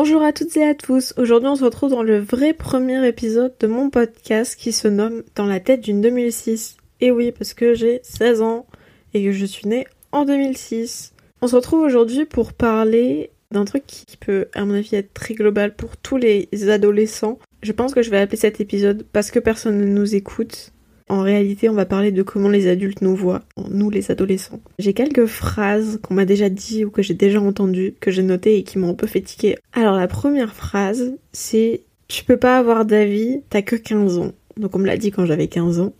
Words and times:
Bonjour 0.00 0.22
à 0.22 0.32
toutes 0.32 0.56
et 0.56 0.62
à 0.62 0.76
tous. 0.76 1.12
Aujourd'hui, 1.16 1.48
on 1.48 1.56
se 1.56 1.64
retrouve 1.64 1.90
dans 1.90 2.04
le 2.04 2.20
vrai 2.20 2.52
premier 2.52 3.04
épisode 3.04 3.52
de 3.58 3.66
mon 3.66 3.90
podcast 3.90 4.54
qui 4.54 4.70
se 4.70 4.86
nomme 4.86 5.24
Dans 5.34 5.46
la 5.46 5.58
tête 5.58 5.80
d'une 5.80 6.00
2006. 6.00 6.76
Et 7.00 7.10
oui, 7.10 7.32
parce 7.32 7.52
que 7.52 7.74
j'ai 7.74 7.98
16 8.04 8.40
ans 8.40 8.66
et 9.12 9.24
que 9.24 9.32
je 9.32 9.44
suis 9.44 9.66
née 9.66 9.88
en 10.12 10.24
2006. 10.24 11.14
On 11.42 11.48
se 11.48 11.56
retrouve 11.56 11.80
aujourd'hui 11.80 12.26
pour 12.26 12.52
parler 12.52 13.30
d'un 13.50 13.64
truc 13.64 13.86
qui 13.88 14.16
peut, 14.16 14.46
à 14.54 14.64
mon 14.64 14.74
avis, 14.74 14.94
être 14.94 15.12
très 15.14 15.34
global 15.34 15.74
pour 15.74 15.96
tous 15.96 16.16
les 16.16 16.48
adolescents. 16.68 17.40
Je 17.64 17.72
pense 17.72 17.92
que 17.92 18.02
je 18.02 18.10
vais 18.10 18.20
appeler 18.20 18.36
cet 18.36 18.60
épisode 18.60 19.04
parce 19.12 19.32
que 19.32 19.40
personne 19.40 19.78
ne 19.78 19.86
nous 19.86 20.14
écoute. 20.14 20.70
En 21.08 21.22
réalité, 21.22 21.68
on 21.68 21.74
va 21.74 21.86
parler 21.86 22.12
de 22.12 22.22
comment 22.22 22.48
les 22.48 22.68
adultes 22.68 23.00
nous 23.00 23.16
voient, 23.16 23.42
nous 23.70 23.88
les 23.88 24.10
adolescents. 24.10 24.60
J'ai 24.78 24.92
quelques 24.92 25.26
phrases 25.26 25.98
qu'on 26.02 26.14
m'a 26.14 26.26
déjà 26.26 26.50
dit 26.50 26.84
ou 26.84 26.90
que 26.90 27.02
j'ai 27.02 27.14
déjà 27.14 27.40
entendues, 27.40 27.94
que 28.00 28.10
j'ai 28.10 28.22
notées 28.22 28.58
et 28.58 28.62
qui 28.62 28.78
m'ont 28.78 28.90
un 28.90 28.94
peu 28.94 29.06
fait 29.06 29.22
tiquer. 29.22 29.56
Alors 29.72 29.96
la 29.96 30.06
première 30.06 30.54
phrase, 30.54 31.14
c'est 31.32 31.82
tu 32.08 32.24
peux 32.24 32.36
pas 32.36 32.58
avoir 32.58 32.84
d'avis, 32.84 33.42
t'as 33.48 33.62
que 33.62 33.76
15 33.76 34.18
ans. 34.18 34.32
Donc 34.56 34.74
on 34.76 34.78
me 34.78 34.86
l'a 34.86 34.96
dit 34.96 35.10
quand 35.10 35.24
j'avais 35.24 35.48
15 35.48 35.80
ans. 35.80 35.92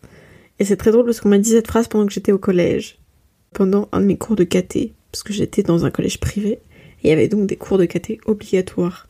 Et 0.58 0.64
c'est 0.64 0.76
très 0.76 0.90
drôle 0.90 1.04
parce 1.04 1.20
qu'on 1.20 1.28
m'a 1.28 1.38
dit 1.38 1.50
cette 1.50 1.68
phrase 1.68 1.88
pendant 1.88 2.06
que 2.06 2.12
j'étais 2.12 2.32
au 2.32 2.38
collège. 2.38 2.98
Pendant 3.52 3.88
un 3.92 4.00
de 4.00 4.06
mes 4.06 4.16
cours 4.16 4.36
de 4.36 4.44
KT. 4.44 4.92
Parce 5.12 5.22
que 5.22 5.32
j'étais 5.32 5.62
dans 5.62 5.84
un 5.84 5.90
collège 5.90 6.20
privé. 6.20 6.58
Et 7.02 7.04
il 7.04 7.10
y 7.10 7.12
avait 7.12 7.28
donc 7.28 7.46
des 7.46 7.56
cours 7.56 7.78
de 7.78 7.86
KT 7.86 8.18
obligatoires. 8.26 9.07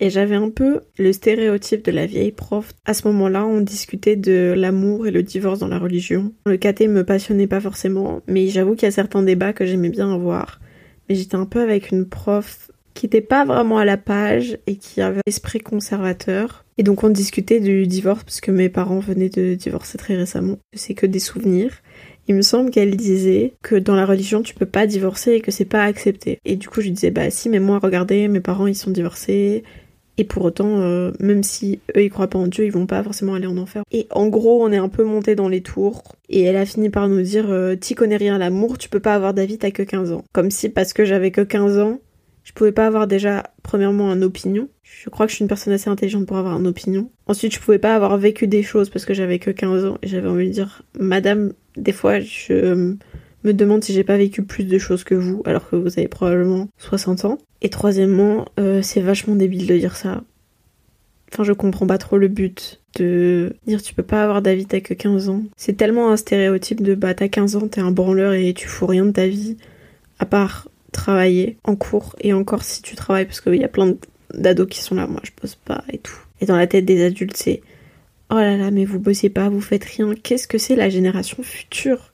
Et 0.00 0.10
j'avais 0.10 0.34
un 0.34 0.50
peu 0.50 0.80
le 0.98 1.12
stéréotype 1.12 1.84
de 1.84 1.92
la 1.92 2.06
vieille 2.06 2.32
prof. 2.32 2.72
À 2.84 2.94
ce 2.94 3.06
moment-là, 3.08 3.46
on 3.46 3.60
discutait 3.60 4.16
de 4.16 4.52
l'amour 4.56 5.06
et 5.06 5.10
le 5.10 5.22
divorce 5.22 5.60
dans 5.60 5.68
la 5.68 5.78
religion. 5.78 6.32
Le 6.46 6.56
caté 6.56 6.88
me 6.88 7.04
passionnait 7.04 7.46
pas 7.46 7.60
forcément, 7.60 8.20
mais 8.26 8.48
j'avoue 8.48 8.74
qu'il 8.74 8.86
y 8.86 8.88
a 8.88 8.92
certains 8.92 9.22
débats 9.22 9.52
que 9.52 9.64
j'aimais 9.64 9.90
bien 9.90 10.12
avoir. 10.12 10.60
Mais 11.08 11.14
j'étais 11.14 11.36
un 11.36 11.46
peu 11.46 11.60
avec 11.60 11.90
une 11.90 12.06
prof 12.06 12.70
qui 12.94 13.06
n'était 13.06 13.20
pas 13.20 13.44
vraiment 13.44 13.78
à 13.78 13.84
la 13.84 13.96
page 13.96 14.58
et 14.66 14.76
qui 14.76 15.00
avait 15.00 15.20
l'esprit 15.26 15.58
conservateur. 15.58 16.64
Et 16.78 16.82
donc 16.82 17.04
on 17.04 17.10
discutait 17.10 17.60
du 17.60 17.86
divorce 17.86 18.24
parce 18.24 18.40
que 18.40 18.50
mes 18.50 18.68
parents 18.68 19.00
venaient 19.00 19.28
de 19.28 19.54
divorcer 19.54 19.98
très 19.98 20.16
récemment. 20.16 20.58
C'est 20.72 20.94
que 20.94 21.06
des 21.06 21.18
souvenirs. 21.18 21.72
Il 22.26 22.34
me 22.36 22.42
semble 22.42 22.70
qu'elle 22.70 22.96
disait 22.96 23.54
que 23.62 23.74
dans 23.74 23.96
la 23.96 24.06
religion 24.06 24.42
tu 24.42 24.54
peux 24.54 24.66
pas 24.66 24.86
divorcer 24.86 25.32
et 25.32 25.40
que 25.40 25.50
c'est 25.50 25.64
pas 25.64 25.82
accepté. 25.82 26.38
Et 26.44 26.56
du 26.56 26.68
coup 26.68 26.80
je 26.80 26.88
disais 26.88 27.10
bah 27.10 27.30
si 27.30 27.48
mais 27.48 27.60
moi 27.60 27.78
regardez 27.82 28.28
mes 28.28 28.40
parents 28.40 28.66
ils 28.66 28.76
sont 28.76 28.90
divorcés, 28.90 29.64
et 30.16 30.24
pour 30.24 30.44
autant, 30.44 30.80
euh, 30.80 31.10
même 31.18 31.42
si 31.42 31.80
eux 31.96 32.04
ils 32.04 32.10
croient 32.10 32.28
pas 32.28 32.38
en 32.38 32.46
Dieu, 32.46 32.64
ils 32.64 32.72
vont 32.72 32.86
pas 32.86 33.02
forcément 33.02 33.34
aller 33.34 33.46
en 33.46 33.56
enfer. 33.56 33.82
Et 33.90 34.06
en 34.10 34.28
gros, 34.28 34.64
on 34.64 34.70
est 34.70 34.76
un 34.76 34.88
peu 34.88 35.04
monté 35.04 35.34
dans 35.34 35.48
les 35.48 35.60
tours. 35.60 36.02
Et 36.28 36.42
elle 36.42 36.56
a 36.56 36.66
fini 36.66 36.90
par 36.90 37.08
nous 37.08 37.22
dire 37.22 37.50
euh, 37.50 37.74
T'y 37.74 37.94
connais 37.94 38.16
rien 38.16 38.36
à 38.36 38.38
l'amour, 38.38 38.78
tu 38.78 38.88
peux 38.88 39.00
pas 39.00 39.14
avoir 39.14 39.34
d'avis, 39.34 39.58
t'as 39.58 39.72
que 39.72 39.82
15 39.82 40.12
ans. 40.12 40.24
Comme 40.32 40.50
si 40.50 40.68
parce 40.68 40.92
que 40.92 41.04
j'avais 41.04 41.30
que 41.32 41.40
15 41.40 41.78
ans, 41.78 42.00
je 42.44 42.52
pouvais 42.52 42.72
pas 42.72 42.86
avoir 42.86 43.06
déjà, 43.06 43.42
premièrement, 43.62 44.10
un 44.10 44.22
opinion. 44.22 44.68
Je 44.82 45.10
crois 45.10 45.26
que 45.26 45.30
je 45.30 45.36
suis 45.36 45.42
une 45.42 45.48
personne 45.48 45.72
assez 45.72 45.88
intelligente 45.88 46.26
pour 46.26 46.36
avoir 46.36 46.58
une 46.58 46.66
opinion. 46.66 47.10
Ensuite, 47.26 47.54
je 47.54 47.60
pouvais 47.60 47.78
pas 47.78 47.94
avoir 47.94 48.16
vécu 48.18 48.46
des 48.46 48.62
choses 48.62 48.90
parce 48.90 49.06
que 49.06 49.14
j'avais 49.14 49.38
que 49.38 49.50
15 49.50 49.86
ans. 49.86 49.98
Et 50.02 50.08
j'avais 50.08 50.28
envie 50.28 50.48
de 50.48 50.52
dire 50.52 50.82
Madame, 50.98 51.54
des 51.76 51.92
fois, 51.92 52.20
je 52.20 52.96
me 53.44 53.52
demande 53.52 53.84
si 53.84 53.92
j'ai 53.92 54.04
pas 54.04 54.16
vécu 54.16 54.42
plus 54.42 54.64
de 54.64 54.78
choses 54.78 55.04
que 55.04 55.14
vous, 55.14 55.42
alors 55.44 55.68
que 55.68 55.76
vous 55.76 55.98
avez 55.98 56.08
probablement 56.08 56.68
60 56.78 57.24
ans. 57.24 57.38
Et 57.62 57.68
troisièmement, 57.68 58.46
euh, 58.58 58.82
c'est 58.82 59.00
vachement 59.00 59.36
débile 59.36 59.66
de 59.66 59.76
dire 59.76 59.96
ça. 59.96 60.22
Enfin, 61.32 61.44
je 61.44 61.52
comprends 61.52 61.86
pas 61.86 61.98
trop 61.98 62.16
le 62.16 62.28
but 62.28 62.80
de 62.96 63.56
dire 63.66 63.82
tu 63.82 63.94
peux 63.94 64.02
pas 64.02 64.22
avoir 64.22 64.40
d'avis, 64.42 64.66
t'as 64.66 64.80
que 64.80 64.94
15 64.94 65.28
ans. 65.28 65.42
C'est 65.56 65.76
tellement 65.76 66.10
un 66.10 66.16
stéréotype 66.16 66.82
de 66.82 66.94
bah 66.94 67.14
t'as 67.14 67.28
15 67.28 67.56
ans, 67.56 67.68
t'es 67.68 67.80
un 67.80 67.90
branleur 67.90 68.34
et 68.34 68.54
tu 68.54 68.68
fous 68.68 68.86
rien 68.86 69.04
de 69.04 69.10
ta 69.10 69.26
vie, 69.26 69.56
à 70.18 70.26
part 70.26 70.68
travailler 70.92 71.56
en 71.64 71.74
cours, 71.74 72.14
et 72.20 72.32
encore 72.32 72.62
si 72.62 72.82
tu 72.82 72.94
travailles, 72.94 73.24
parce 73.24 73.40
qu'il 73.40 73.56
y 73.56 73.64
a 73.64 73.68
plein 73.68 73.94
d'ados 74.32 74.68
qui 74.68 74.80
sont 74.80 74.94
là, 74.94 75.08
moi 75.08 75.20
je 75.24 75.30
bosse 75.40 75.56
pas 75.56 75.82
et 75.92 75.98
tout. 75.98 76.16
Et 76.40 76.46
dans 76.46 76.56
la 76.56 76.68
tête 76.68 76.84
des 76.84 77.04
adultes, 77.04 77.36
c'est 77.36 77.62
oh 78.30 78.36
là 78.36 78.56
là, 78.56 78.70
mais 78.70 78.84
vous 78.84 79.00
bossez 79.00 79.28
pas, 79.28 79.48
vous 79.48 79.60
faites 79.60 79.84
rien. 79.84 80.14
Qu'est-ce 80.14 80.46
que 80.46 80.58
c'est 80.58 80.76
la 80.76 80.88
génération 80.88 81.42
future? 81.42 82.12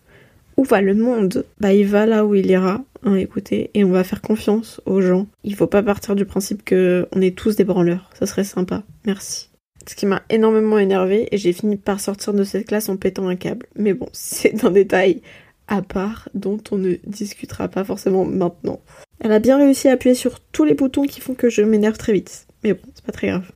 Où 0.60 0.64
va 0.64 0.82
le 0.82 0.94
monde? 0.94 1.46
Bah 1.58 1.72
il 1.72 1.86
va 1.86 2.04
là 2.04 2.26
où 2.26 2.34
il 2.34 2.46
ira, 2.50 2.84
hein, 3.02 3.14
écoutez, 3.14 3.70
et 3.72 3.82
on 3.82 3.90
va 3.90 4.04
faire 4.04 4.20
confiance 4.20 4.82
aux 4.84 5.00
gens. 5.00 5.26
Il 5.42 5.54
faut 5.54 5.66
pas 5.66 5.82
partir 5.82 6.14
du 6.14 6.26
principe 6.26 6.64
que 6.64 7.08
on 7.12 7.22
est 7.22 7.34
tous 7.34 7.56
des 7.56 7.64
branleurs, 7.64 8.10
ça 8.18 8.26
serait 8.26 8.44
sympa. 8.44 8.82
Merci. 9.06 9.48
Ce 9.88 9.94
qui 9.94 10.04
m'a 10.04 10.20
énormément 10.28 10.76
énervé 10.76 11.28
et 11.32 11.38
j'ai 11.38 11.54
fini 11.54 11.78
par 11.78 11.98
sortir 11.98 12.34
de 12.34 12.44
cette 12.44 12.66
classe 12.66 12.90
en 12.90 12.98
pétant 12.98 13.26
un 13.26 13.36
câble. 13.36 13.66
Mais 13.74 13.94
bon, 13.94 14.08
c'est 14.12 14.62
un 14.62 14.70
détail 14.70 15.22
à 15.66 15.80
part 15.80 16.28
dont 16.34 16.60
on 16.72 16.76
ne 16.76 16.96
discutera 17.06 17.68
pas 17.68 17.84
forcément 17.84 18.26
maintenant. 18.26 18.80
Elle 19.20 19.32
a 19.32 19.38
bien 19.38 19.56
réussi 19.56 19.88
à 19.88 19.92
appuyer 19.92 20.14
sur 20.14 20.40
tous 20.40 20.64
les 20.64 20.74
boutons 20.74 21.06
qui 21.06 21.22
font 21.22 21.34
que 21.34 21.48
je 21.48 21.62
m'énerve 21.62 21.96
très 21.96 22.12
vite. 22.12 22.46
Mais 22.64 22.74
bon, 22.74 22.82
c'est 22.94 23.04
pas 23.06 23.12
très 23.12 23.28
grave. 23.28 23.50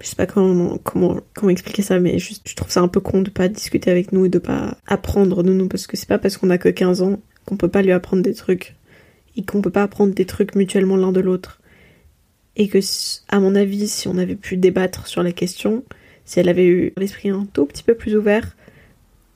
Je 0.00 0.06
sais 0.06 0.16
pas 0.16 0.26
comment, 0.26 0.78
comment, 0.78 1.20
comment 1.34 1.50
expliquer 1.50 1.82
ça, 1.82 1.98
mais 1.98 2.18
je 2.18 2.54
trouve 2.54 2.70
ça 2.70 2.80
un 2.80 2.88
peu 2.88 3.00
con 3.00 3.22
de 3.22 3.30
pas 3.30 3.48
discuter 3.48 3.90
avec 3.90 4.12
nous 4.12 4.26
et 4.26 4.28
de 4.28 4.38
pas 4.38 4.76
apprendre 4.86 5.42
de 5.42 5.52
nous, 5.52 5.68
parce 5.68 5.86
que 5.86 5.96
c'est 5.96 6.08
pas 6.08 6.18
parce 6.18 6.36
qu'on 6.36 6.50
a 6.50 6.58
que 6.58 6.68
15 6.68 7.02
ans 7.02 7.20
qu'on 7.46 7.56
peut 7.56 7.68
pas 7.68 7.82
lui 7.82 7.92
apprendre 7.92 8.22
des 8.22 8.34
trucs, 8.34 8.74
et 9.36 9.44
qu'on 9.44 9.62
peut 9.62 9.70
pas 9.70 9.84
apprendre 9.84 10.14
des 10.14 10.26
trucs 10.26 10.54
mutuellement 10.54 10.96
l'un 10.96 11.12
de 11.12 11.20
l'autre. 11.20 11.60
Et 12.56 12.68
que, 12.68 12.78
à 13.28 13.38
mon 13.38 13.54
avis, 13.54 13.86
si 13.86 14.08
on 14.08 14.18
avait 14.18 14.34
pu 14.34 14.56
débattre 14.56 15.06
sur 15.06 15.22
la 15.22 15.32
question, 15.32 15.84
si 16.24 16.40
elle 16.40 16.48
avait 16.48 16.66
eu 16.66 16.92
l'esprit 16.96 17.28
un 17.28 17.46
tout 17.52 17.66
petit 17.66 17.82
peu 17.82 17.94
plus 17.94 18.16
ouvert, 18.16 18.56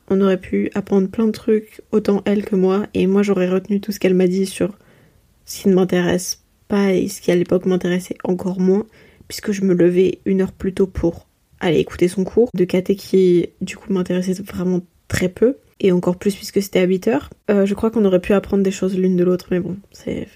on 0.08 0.20
aurait 0.20 0.40
pu 0.40 0.70
apprendre 0.74 1.08
plein 1.08 1.26
de 1.26 1.32
trucs, 1.32 1.82
autant 1.92 2.22
elle 2.24 2.44
que 2.44 2.56
moi, 2.56 2.86
et 2.94 3.06
moi 3.06 3.22
j'aurais 3.22 3.48
retenu 3.48 3.80
tout 3.80 3.92
ce 3.92 4.00
qu'elle 4.00 4.14
m'a 4.14 4.26
dit 4.26 4.46
sur 4.46 4.76
ce 5.44 5.62
qui 5.62 5.68
ne 5.68 5.74
m'intéresse 5.74 6.42
pas 6.66 6.92
et 6.92 7.08
ce 7.08 7.20
qui 7.20 7.30
à 7.30 7.36
l'époque 7.36 7.66
m'intéressait 7.66 8.16
encore 8.24 8.58
moins 8.58 8.86
puisque 9.30 9.52
je 9.52 9.62
me 9.62 9.74
levais 9.74 10.18
une 10.24 10.40
heure 10.40 10.50
plus 10.50 10.74
tôt 10.74 10.88
pour 10.88 11.28
aller 11.60 11.78
écouter 11.78 12.08
son 12.08 12.24
cours 12.24 12.50
de 12.52 12.64
KT 12.64 12.96
qui 12.96 13.48
du 13.60 13.76
coup 13.76 13.92
m'intéressait 13.92 14.32
vraiment 14.42 14.80
très 15.06 15.28
peu 15.28 15.58
et 15.78 15.92
encore 15.92 16.16
plus 16.16 16.34
puisque 16.34 16.60
c'était 16.60 16.80
à 16.80 16.84
8 16.84 17.06
heures. 17.06 17.30
Euh, 17.48 17.64
je 17.64 17.74
crois 17.74 17.92
qu'on 17.92 18.04
aurait 18.04 18.20
pu 18.20 18.32
apprendre 18.32 18.64
des 18.64 18.72
choses 18.72 18.98
l'une 18.98 19.16
de 19.16 19.22
l'autre 19.22 19.46
mais 19.52 19.60
bon, 19.60 19.76
c'est 19.92 20.26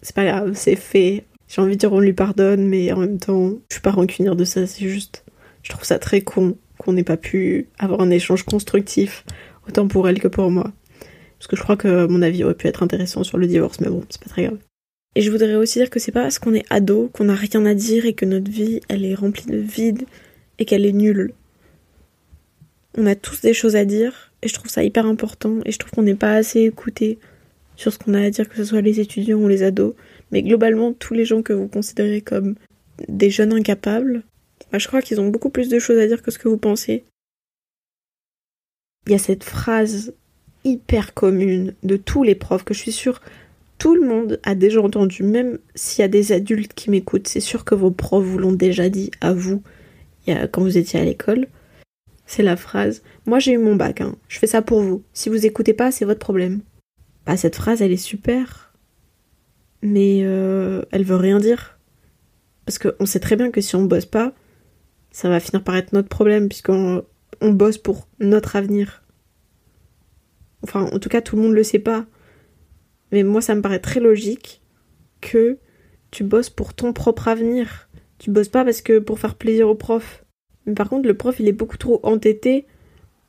c'est 0.00 0.16
pas 0.16 0.24
grave, 0.24 0.52
c'est 0.54 0.76
fait. 0.76 1.26
J'ai 1.46 1.60
envie 1.60 1.74
de 1.74 1.80
dire 1.80 1.92
on 1.92 2.00
lui 2.00 2.14
pardonne 2.14 2.66
mais 2.66 2.90
en 2.90 3.00
même 3.00 3.18
temps, 3.18 3.50
je 3.68 3.74
suis 3.74 3.82
pas 3.82 3.90
rancunière 3.90 4.34
de 4.34 4.44
ça, 4.44 4.66
c'est 4.66 4.88
juste 4.88 5.26
je 5.62 5.68
trouve 5.68 5.84
ça 5.84 5.98
très 5.98 6.22
con 6.22 6.56
qu'on 6.78 6.94
n'ait 6.94 7.04
pas 7.04 7.18
pu 7.18 7.68
avoir 7.78 8.00
un 8.00 8.10
échange 8.10 8.44
constructif 8.44 9.26
autant 9.68 9.88
pour 9.88 10.08
elle 10.08 10.20
que 10.20 10.28
pour 10.28 10.50
moi. 10.50 10.72
Parce 11.38 11.48
que 11.48 11.56
je 11.56 11.62
crois 11.62 11.76
que 11.76 12.06
mon 12.06 12.22
avis 12.22 12.44
aurait 12.44 12.54
pu 12.54 12.66
être 12.66 12.82
intéressant 12.82 13.24
sur 13.24 13.36
le 13.36 13.46
divorce 13.46 13.78
mais 13.80 13.90
bon, 13.90 14.02
c'est 14.08 14.22
pas 14.22 14.30
très 14.30 14.44
grave. 14.44 14.58
Et 15.14 15.20
je 15.20 15.30
voudrais 15.30 15.54
aussi 15.54 15.78
dire 15.78 15.90
que 15.90 15.98
c'est 15.98 16.12
pas 16.12 16.22
parce 16.22 16.38
qu'on 16.38 16.54
est 16.54 16.64
ado 16.70 17.10
qu'on 17.12 17.24
n'a 17.24 17.34
rien 17.34 17.66
à 17.66 17.74
dire 17.74 18.06
et 18.06 18.14
que 18.14 18.24
notre 18.24 18.50
vie 18.50 18.80
elle 18.88 19.04
est 19.04 19.14
remplie 19.14 19.46
de 19.46 19.58
vide 19.58 20.04
et 20.58 20.64
qu'elle 20.64 20.86
est 20.86 20.92
nulle. 20.92 21.34
On 22.96 23.06
a 23.06 23.14
tous 23.14 23.40
des 23.40 23.54
choses 23.54 23.76
à 23.76 23.84
dire 23.84 24.32
et 24.42 24.48
je 24.48 24.54
trouve 24.54 24.70
ça 24.70 24.84
hyper 24.84 25.06
important 25.06 25.58
et 25.64 25.72
je 25.72 25.78
trouve 25.78 25.92
qu'on 25.92 26.02
n'est 26.02 26.14
pas 26.14 26.34
assez 26.34 26.60
écouté 26.60 27.18
sur 27.76 27.92
ce 27.92 27.98
qu'on 27.98 28.14
a 28.14 28.22
à 28.22 28.30
dire, 28.30 28.48
que 28.48 28.56
ce 28.56 28.64
soit 28.64 28.80
les 28.80 29.00
étudiants 29.00 29.38
ou 29.38 29.48
les 29.48 29.62
ados, 29.62 29.94
mais 30.30 30.42
globalement 30.42 30.92
tous 30.92 31.14
les 31.14 31.24
gens 31.24 31.42
que 31.42 31.52
vous 31.52 31.68
considérez 31.68 32.20
comme 32.20 32.54
des 33.08 33.30
jeunes 33.30 33.52
incapables, 33.52 34.22
bah, 34.70 34.78
je 34.78 34.86
crois 34.86 35.02
qu'ils 35.02 35.20
ont 35.20 35.28
beaucoup 35.28 35.50
plus 35.50 35.68
de 35.68 35.78
choses 35.78 35.98
à 35.98 36.06
dire 36.06 36.22
que 36.22 36.30
ce 36.30 36.38
que 36.38 36.48
vous 36.48 36.58
pensez. 36.58 37.04
Il 39.06 39.12
y 39.12 39.14
a 39.14 39.18
cette 39.18 39.44
phrase 39.44 40.14
hyper 40.64 41.12
commune 41.14 41.74
de 41.82 41.96
tous 41.96 42.22
les 42.22 42.34
profs 42.34 42.64
que 42.64 42.74
je 42.74 42.78
suis 42.78 42.92
sûre 42.92 43.20
tout 43.82 43.96
le 43.96 44.06
monde 44.06 44.38
a 44.44 44.54
déjà 44.54 44.80
entendu, 44.80 45.24
même 45.24 45.58
s'il 45.74 46.02
y 46.02 46.04
a 46.04 46.08
des 46.08 46.30
adultes 46.30 46.72
qui 46.72 46.88
m'écoutent, 46.88 47.26
c'est 47.26 47.40
sûr 47.40 47.64
que 47.64 47.74
vos 47.74 47.90
profs 47.90 48.24
vous 48.24 48.38
l'ont 48.38 48.52
déjà 48.52 48.88
dit 48.88 49.10
à 49.20 49.32
vous 49.32 49.60
quand 50.52 50.62
vous 50.62 50.78
étiez 50.78 51.00
à 51.00 51.04
l'école. 51.04 51.48
C'est 52.24 52.44
la 52.44 52.56
phrase 52.56 53.02
Moi 53.26 53.40
j'ai 53.40 53.54
eu 53.54 53.58
mon 53.58 53.74
bac, 53.74 54.00
hein. 54.00 54.14
je 54.28 54.38
fais 54.38 54.46
ça 54.46 54.62
pour 54.62 54.82
vous. 54.82 55.02
Si 55.14 55.30
vous 55.30 55.46
écoutez 55.46 55.74
pas, 55.74 55.90
c'est 55.90 56.04
votre 56.04 56.20
problème. 56.20 56.60
Bah, 57.26 57.36
cette 57.36 57.56
phrase, 57.56 57.82
elle 57.82 57.90
est 57.90 57.96
super. 57.96 58.72
Mais 59.82 60.20
euh, 60.22 60.82
elle 60.92 61.02
veut 61.02 61.16
rien 61.16 61.40
dire. 61.40 61.76
Parce 62.66 62.78
qu'on 62.78 63.04
sait 63.04 63.18
très 63.18 63.34
bien 63.34 63.50
que 63.50 63.60
si 63.60 63.74
on 63.74 63.82
bosse 63.82 64.06
pas, 64.06 64.32
ça 65.10 65.28
va 65.28 65.40
finir 65.40 65.64
par 65.64 65.74
être 65.74 65.92
notre 65.92 66.08
problème, 66.08 66.48
puisqu'on 66.48 67.02
on 67.40 67.50
bosse 67.50 67.78
pour 67.78 68.06
notre 68.20 68.54
avenir. 68.54 69.02
Enfin, 70.62 70.82
en 70.84 71.00
tout 71.00 71.08
cas, 71.08 71.20
tout 71.20 71.34
le 71.34 71.42
monde 71.42 71.54
le 71.54 71.64
sait 71.64 71.80
pas. 71.80 72.06
Mais 73.12 73.22
moi, 73.22 73.40
ça 73.40 73.54
me 73.54 73.62
paraît 73.62 73.78
très 73.78 74.00
logique 74.00 74.62
que 75.20 75.58
tu 76.10 76.24
bosses 76.24 76.50
pour 76.50 76.74
ton 76.74 76.92
propre 76.92 77.28
avenir. 77.28 77.88
Tu 78.18 78.30
bosses 78.30 78.48
pas 78.48 78.64
parce 78.64 78.82
que 78.82 78.98
pour 78.98 79.18
faire 79.18 79.34
plaisir 79.34 79.68
au 79.68 79.74
prof. 79.74 80.24
Mais 80.66 80.74
par 80.74 80.88
contre, 80.88 81.06
le 81.06 81.16
prof, 81.16 81.38
il 81.38 81.48
est 81.48 81.52
beaucoup 81.52 81.78
trop 81.78 82.00
entêté 82.02 82.66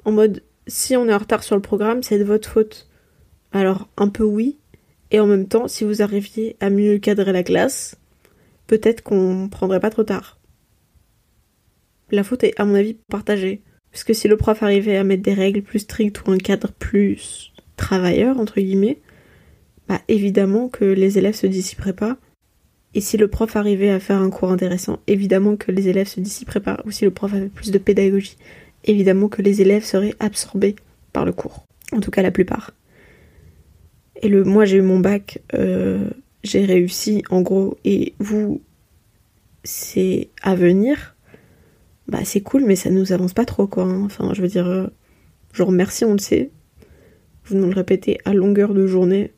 en 0.05 0.11
mode 0.11 0.43
si 0.67 0.95
on 0.95 1.07
est 1.07 1.13
en 1.13 1.17
retard 1.17 1.43
sur 1.43 1.55
le 1.55 1.61
programme, 1.61 2.03
c'est 2.03 2.19
de 2.19 2.23
votre 2.23 2.49
faute. 2.49 2.89
Alors, 3.51 3.89
un 3.97 4.07
peu 4.07 4.23
oui. 4.23 4.57
Et 5.11 5.19
en 5.19 5.27
même 5.27 5.47
temps, 5.47 5.67
si 5.67 5.83
vous 5.83 6.01
arriviez 6.01 6.55
à 6.59 6.69
mieux 6.69 6.97
cadrer 6.97 7.31
la 7.31 7.43
classe, 7.43 7.97
peut-être 8.67 9.03
qu'on 9.03 9.49
prendrait 9.49 9.79
pas 9.79 9.89
trop 9.89 10.03
tard. 10.03 10.39
La 12.11 12.23
faute 12.23 12.43
est, 12.43 12.59
à 12.59 12.65
mon 12.65 12.75
avis, 12.75 12.95
partagée. 13.09 13.61
Parce 13.91 14.03
que 14.03 14.13
si 14.13 14.27
le 14.27 14.37
prof 14.37 14.63
arrivait 14.63 14.97
à 14.97 15.03
mettre 15.03 15.21
des 15.21 15.33
règles 15.33 15.61
plus 15.61 15.79
strictes 15.79 16.25
ou 16.25 16.31
un 16.31 16.37
cadre 16.37 16.71
plus 16.71 17.53
travailleurs, 17.77 18.39
entre 18.39 18.59
guillemets, 18.59 19.01
bah 19.87 20.01
évidemment 20.07 20.69
que 20.69 20.85
les 20.85 21.17
élèves 21.17 21.35
se 21.35 21.47
dissiperaient 21.47 21.93
pas. 21.93 22.17
Et 22.95 23.01
si 23.01 23.17
le 23.17 23.27
prof 23.27 23.55
arrivait 23.55 23.89
à 23.89 23.99
faire 23.99 24.17
un 24.21 24.29
cours 24.29 24.51
intéressant, 24.51 24.99
évidemment 25.07 25.55
que 25.55 25.71
les 25.71 25.89
élèves 25.89 26.07
se 26.07 26.19
dissiperaient 26.19 26.59
pas. 26.59 26.81
Ou 26.85 26.91
si 26.91 27.05
le 27.05 27.11
prof 27.11 27.33
avait 27.33 27.49
plus 27.49 27.71
de 27.71 27.77
pédagogie, 27.77 28.37
évidemment 28.85 29.29
que 29.29 29.41
les 29.41 29.61
élèves 29.61 29.83
seraient 29.83 30.15
absorbés 30.19 30.75
par 31.11 31.25
le 31.25 31.31
cours. 31.31 31.65
En 31.91 31.99
tout 31.99 32.11
cas, 32.11 32.21
la 32.21 32.31
plupart. 32.31 32.71
Et 34.21 34.29
le, 34.29 34.43
moi, 34.43 34.65
j'ai 34.65 34.77
eu 34.77 34.81
mon 34.81 34.99
bac, 34.99 35.41
euh, 35.53 36.09
j'ai 36.43 36.65
réussi, 36.65 37.23
en 37.29 37.41
gros, 37.41 37.77
et 37.83 38.13
vous, 38.19 38.61
c'est 39.63 40.29
à 40.41 40.55
venir. 40.55 41.15
Bah, 42.07 42.19
c'est 42.23 42.41
cool, 42.41 42.63
mais 42.65 42.75
ça 42.75 42.89
nous 42.89 43.11
avance 43.11 43.33
pas 43.33 43.45
trop, 43.45 43.67
quoi. 43.67 43.83
Hein. 43.83 44.03
Enfin, 44.03 44.33
je 44.33 44.41
veux 44.41 44.47
dire, 44.47 44.67
euh, 44.67 44.87
je 45.51 45.63
remercie, 45.63 46.05
on 46.05 46.13
le 46.13 46.19
sait. 46.19 46.51
Vous 47.45 47.55
nous 47.57 47.67
le 47.67 47.75
répétez 47.75 48.19
à 48.25 48.33
longueur 48.33 48.73
de 48.73 48.87
journée. 48.87 49.31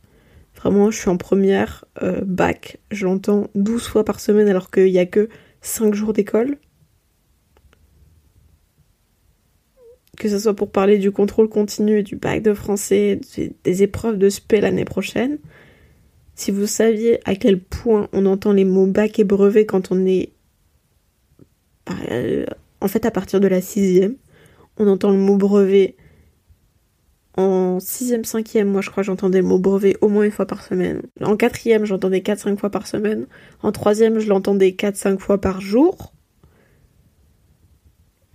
Vraiment, 0.56 0.90
je 0.90 0.98
suis 0.98 1.10
en 1.10 1.18
première 1.18 1.86
euh, 2.02 2.22
bac. 2.26 2.80
Je 2.92 3.06
l'entends 3.06 3.50
12 3.56 3.88
fois 3.88 4.06
par 4.06 4.20
semaine 4.20 4.48
alors 4.48 4.72
qu'il 4.72 4.92
n'y 4.92 5.00
a 5.00 5.06
que 5.06 5.30
5 5.62 5.94
jours 5.94 6.14
d'école. 6.14 6.58
Que 10.18 10.30
ce 10.30 10.40
soit 10.40 10.56
pour 10.56 10.72
parler 10.72 10.98
du 10.98 11.12
contrôle 11.12 11.50
continu, 11.50 12.02
du 12.04 12.16
bac 12.16 12.42
de 12.42 12.54
français, 12.54 13.20
des 13.64 13.84
épreuves 13.84 14.18
de 14.18 14.30
spé 14.30 14.62
l'année 14.62 14.86
prochaine. 14.86 15.40
Si 16.36 16.52
vous 16.52 16.68
saviez 16.68 17.20
à 17.26 17.36
quel 17.36 17.60
point 17.60 18.08
on 18.14 18.26
entend 18.26 18.54
les 18.54 18.66
mots 18.66 18.88
bac 18.88 19.20
et 19.20 19.24
brevet 19.24 19.66
quand 19.66 19.92
on 19.92 20.06
est. 20.06 20.32
Euh, 22.10 22.46
en 22.82 22.88
fait, 22.88 23.06
à 23.06 23.12
partir 23.12 23.40
de 23.40 23.48
la 23.48 23.62
sixième, 23.62 24.16
on 24.78 24.88
entend 24.88 25.12
le 25.12 25.18
mot 25.18 25.38
brevet 25.38 25.96
en 27.38 27.80
6ème, 27.80 28.24
5ème, 28.24 28.66
moi 28.66 28.82
je 28.82 28.90
crois 28.90 29.04
j'entendais 29.04 29.40
le 29.40 29.48
mot 29.48 29.60
brevet 29.60 29.98
au 30.00 30.08
moins 30.08 30.24
une 30.24 30.32
fois 30.32 30.46
par 30.46 30.64
semaine. 30.64 31.02
En 31.22 31.36
4ème, 31.36 31.84
j'entendais 31.84 32.20
4-5 32.20 32.58
fois 32.58 32.70
par 32.70 32.88
semaine. 32.88 33.28
En 33.62 33.72
3ème, 33.72 34.20
je 34.20 34.30
l'entendais 34.30 34.70
4-5 34.70 35.20
fois 35.20 35.42
par 35.42 35.60
jour. 35.60 36.14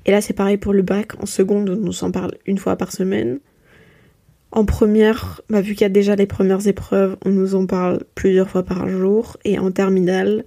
Et 0.04 0.10
là, 0.10 0.20
c'est 0.20 0.34
pareil 0.34 0.58
pour 0.58 0.72
le 0.72 0.82
bac. 0.82 1.12
En 1.22 1.26
seconde, 1.26 1.70
on 1.70 1.76
nous 1.76 2.04
en 2.04 2.10
parle 2.10 2.32
une 2.46 2.58
fois 2.58 2.76
par 2.76 2.92
semaine. 2.92 3.40
En 4.52 4.64
première, 4.64 5.40
bah, 5.48 5.60
vu 5.60 5.74
qu'il 5.74 5.82
y 5.82 5.84
a 5.84 5.90
déjà 5.90 6.16
les 6.16 6.26
premières 6.26 6.66
épreuves, 6.66 7.16
on 7.24 7.30
nous 7.30 7.54
en 7.54 7.66
parle 7.66 8.04
plusieurs 8.14 8.50
fois 8.50 8.64
par 8.64 8.88
jour. 8.88 9.38
Et 9.44 9.58
en 9.58 9.70
terminale, 9.70 10.44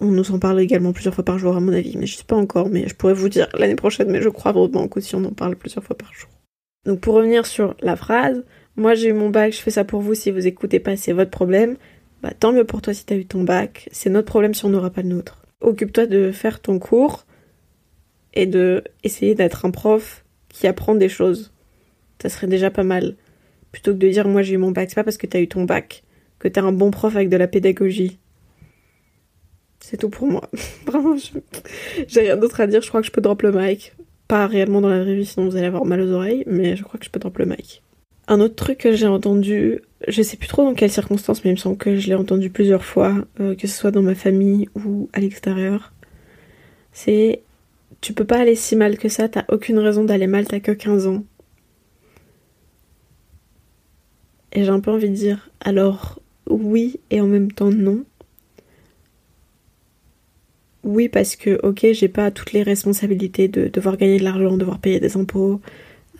on 0.00 0.06
nous 0.06 0.30
en 0.30 0.38
parle 0.38 0.60
également 0.60 0.92
plusieurs 0.92 1.14
fois 1.14 1.24
par 1.24 1.38
jour, 1.38 1.56
à 1.56 1.60
mon 1.60 1.72
avis. 1.72 1.96
Mais 1.98 2.06
je 2.06 2.16
sais 2.16 2.24
pas 2.24 2.36
encore, 2.36 2.68
mais 2.70 2.88
je 2.88 2.94
pourrais 2.94 3.14
vous 3.14 3.28
dire 3.28 3.48
l'année 3.58 3.74
prochaine, 3.74 4.10
mais 4.10 4.22
je 4.22 4.28
crois 4.30 4.52
vraiment 4.52 4.88
que 4.88 5.00
si 5.00 5.14
on 5.14 5.24
en 5.24 5.32
parle 5.32 5.56
plusieurs 5.56 5.84
fois 5.84 5.96
par 5.96 6.12
jour. 6.14 6.30
Donc 6.84 7.00
pour 7.00 7.14
revenir 7.14 7.46
sur 7.46 7.76
la 7.80 7.96
phrase, 7.96 8.44
moi 8.76 8.94
j'ai 8.94 9.08
eu 9.08 9.12
mon 9.12 9.30
bac, 9.30 9.52
je 9.52 9.60
fais 9.60 9.70
ça 9.70 9.84
pour 9.84 10.00
vous, 10.00 10.14
si 10.14 10.30
vous 10.30 10.46
écoutez 10.46 10.80
pas, 10.80 10.96
c'est 10.96 11.12
votre 11.12 11.30
problème. 11.30 11.76
Bah 12.22 12.32
tant 12.38 12.52
mieux 12.52 12.64
pour 12.64 12.82
toi 12.82 12.94
si 12.94 13.04
t'as 13.04 13.16
eu 13.16 13.26
ton 13.26 13.44
bac, 13.44 13.88
c'est 13.92 14.10
notre 14.10 14.26
problème 14.26 14.54
si 14.54 14.64
on 14.64 14.70
n'aura 14.70 14.90
pas 14.90 15.02
le 15.02 15.08
nôtre. 15.08 15.42
Occupe-toi 15.60 16.06
de 16.06 16.30
faire 16.30 16.60
ton 16.60 16.78
cours 16.78 17.24
et 18.34 18.46
de 18.46 18.84
essayer 19.02 19.34
d'être 19.34 19.64
un 19.64 19.70
prof 19.70 20.24
qui 20.48 20.66
apprend 20.66 20.94
des 20.94 21.08
choses. 21.08 21.52
Ça 22.20 22.28
serait 22.28 22.46
déjà 22.46 22.70
pas 22.70 22.84
mal. 22.84 23.16
Plutôt 23.72 23.92
que 23.92 23.98
de 23.98 24.08
dire 24.08 24.28
moi 24.28 24.42
j'ai 24.42 24.54
eu 24.54 24.58
mon 24.58 24.70
bac, 24.70 24.88
c'est 24.90 24.94
pas 24.94 25.04
parce 25.04 25.16
que 25.16 25.26
t'as 25.26 25.40
eu 25.40 25.48
ton 25.48 25.64
bac 25.64 26.04
que 26.38 26.48
t'es 26.48 26.60
un 26.60 26.72
bon 26.72 26.90
prof 26.90 27.14
avec 27.16 27.28
de 27.28 27.36
la 27.36 27.48
pédagogie. 27.48 28.18
C'est 29.80 29.98
tout 29.98 30.08
pour 30.08 30.26
moi. 30.26 30.48
J'ai 32.08 32.20
rien 32.20 32.36
d'autre 32.38 32.60
à 32.60 32.66
dire, 32.66 32.80
je 32.80 32.88
crois 32.88 33.02
que 33.02 33.06
je 33.06 33.12
peux 33.12 33.20
drop 33.20 33.42
le 33.42 33.52
mic. 33.52 33.92
Pas 34.28 34.46
réellement 34.46 34.80
dans 34.80 34.88
la 34.88 35.02
vraie 35.02 35.14
vie, 35.14 35.26
sinon 35.26 35.48
vous 35.48 35.56
allez 35.56 35.66
avoir 35.66 35.84
mal 35.84 36.00
aux 36.00 36.10
oreilles, 36.10 36.44
mais 36.46 36.76
je 36.76 36.82
crois 36.82 36.98
que 36.98 37.04
je 37.04 37.10
peux 37.10 37.20
drop 37.20 37.38
le 37.38 37.46
mic. 37.46 37.82
Un 38.26 38.40
autre 38.40 38.54
truc 38.54 38.78
que 38.78 38.96
j'ai 38.96 39.06
entendu, 39.06 39.80
je 40.08 40.22
sais 40.22 40.38
plus 40.38 40.48
trop 40.48 40.64
dans 40.64 40.74
quelles 40.74 40.90
circonstances, 40.90 41.44
mais 41.44 41.50
il 41.50 41.54
me 41.54 41.58
semble 41.58 41.76
que 41.76 41.96
je 41.96 42.08
l'ai 42.08 42.14
entendu 42.14 42.48
plusieurs 42.48 42.84
fois, 42.84 43.14
euh, 43.40 43.54
que 43.54 43.66
ce 43.66 43.76
soit 43.76 43.90
dans 43.90 44.02
ma 44.02 44.14
famille 44.14 44.68
ou 44.74 45.10
à 45.12 45.20
l'extérieur, 45.20 45.92
c'est 46.92 47.42
tu 48.00 48.12
peux 48.14 48.24
pas 48.24 48.38
aller 48.38 48.54
si 48.54 48.76
mal 48.76 48.98
que 48.98 49.08
ça, 49.08 49.28
t'as 49.28 49.44
aucune 49.48 49.78
raison 49.78 50.04
d'aller 50.04 50.26
mal, 50.26 50.46
t'as 50.46 50.60
que 50.60 50.72
15 50.72 51.06
ans. 51.06 51.24
Et 54.52 54.64
j'ai 54.64 54.70
un 54.70 54.80
peu 54.80 54.90
envie 54.90 55.10
de 55.10 55.14
dire, 55.14 55.50
alors 55.60 56.20
oui 56.48 57.00
et 57.10 57.20
en 57.20 57.26
même 57.26 57.50
temps 57.50 57.70
non 57.70 58.04
oui, 60.84 61.08
parce 61.08 61.34
que, 61.34 61.58
ok, 61.62 61.86
j'ai 61.92 62.08
pas 62.08 62.30
toutes 62.30 62.52
les 62.52 62.62
responsabilités 62.62 63.48
de 63.48 63.68
devoir 63.68 63.96
gagner 63.96 64.18
de 64.18 64.24
l'argent, 64.24 64.56
devoir 64.56 64.78
payer 64.78 65.00
des 65.00 65.16
impôts, 65.16 65.60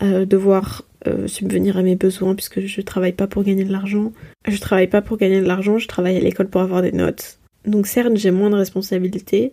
euh, 0.02 0.24
devoir 0.24 0.82
euh, 1.06 1.28
subvenir 1.28 1.76
à 1.76 1.82
mes 1.82 1.96
besoins, 1.96 2.34
puisque 2.34 2.60
je 2.60 2.80
travaille 2.80 3.12
pas 3.12 3.26
pour 3.26 3.44
gagner 3.44 3.64
de 3.64 3.72
l'argent. 3.72 4.12
Je 4.48 4.58
travaille 4.58 4.88
pas 4.88 5.02
pour 5.02 5.18
gagner 5.18 5.40
de 5.40 5.46
l'argent, 5.46 5.78
je 5.78 5.86
travaille 5.86 6.16
à 6.16 6.20
l'école 6.20 6.48
pour 6.48 6.62
avoir 6.62 6.80
des 6.80 6.92
notes. 6.92 7.38
Donc 7.66 7.86
certes, 7.86 8.16
j'ai 8.16 8.30
moins 8.30 8.50
de 8.50 8.56
responsabilités, 8.56 9.52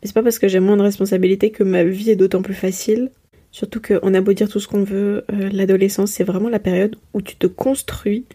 mais 0.00 0.08
c'est 0.08 0.12
pas 0.12 0.22
parce 0.22 0.38
que 0.38 0.46
j'ai 0.46 0.60
moins 0.60 0.76
de 0.76 0.82
responsabilités 0.82 1.50
que 1.50 1.64
ma 1.64 1.82
vie 1.82 2.10
est 2.10 2.16
d'autant 2.16 2.42
plus 2.42 2.54
facile. 2.54 3.10
Surtout 3.52 3.80
qu'on 3.80 4.14
a 4.14 4.20
beau 4.20 4.34
dire 4.34 4.48
tout 4.48 4.60
ce 4.60 4.68
qu'on 4.68 4.84
veut, 4.84 5.24
euh, 5.32 5.48
l'adolescence 5.50 6.12
c'est 6.12 6.24
vraiment 6.24 6.50
la 6.50 6.60
période 6.60 6.96
où 7.14 7.22
tu 7.22 7.36
te 7.36 7.46
construis, 7.46 8.26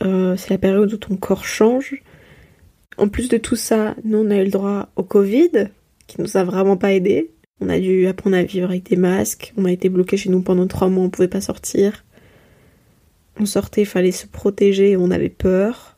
c'est 0.00 0.50
la 0.50 0.58
période 0.58 0.92
où 0.92 0.98
ton 0.98 1.16
corps 1.16 1.46
change, 1.46 2.02
en 2.98 3.08
plus 3.08 3.28
de 3.28 3.36
tout 3.36 3.56
ça, 3.56 3.94
nous 4.04 4.18
on 4.18 4.30
a 4.30 4.36
eu 4.36 4.44
le 4.44 4.50
droit 4.50 4.88
au 4.96 5.02
Covid, 5.02 5.68
qui 6.06 6.20
nous 6.20 6.36
a 6.36 6.44
vraiment 6.44 6.76
pas 6.76 6.92
aidé. 6.92 7.30
On 7.60 7.68
a 7.68 7.78
dû 7.78 8.06
apprendre 8.06 8.36
à 8.36 8.42
vivre 8.42 8.68
avec 8.68 8.84
des 8.84 8.96
masques. 8.96 9.52
On 9.56 9.64
a 9.64 9.72
été 9.72 9.88
bloqué 9.88 10.16
chez 10.16 10.28
nous 10.28 10.42
pendant 10.42 10.66
trois 10.66 10.88
mois, 10.88 11.04
on 11.04 11.10
pouvait 11.10 11.28
pas 11.28 11.40
sortir. 11.40 12.04
On 13.38 13.46
sortait, 13.46 13.82
il 13.82 13.86
fallait 13.86 14.12
se 14.12 14.26
protéger, 14.26 14.96
on 14.96 15.10
avait 15.10 15.30
peur. 15.30 15.96